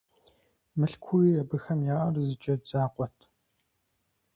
Мылъкууи 0.79 1.39
абыхэм 1.41 1.79
яӀэр 1.95 2.15
зы 2.27 2.35
джэд 2.41 2.61
закъуэт. 2.69 3.17